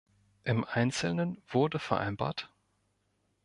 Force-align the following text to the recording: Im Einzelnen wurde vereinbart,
Im 0.45 0.63
Einzelnen 0.65 1.43
wurde 1.47 1.77
vereinbart, 1.77 2.49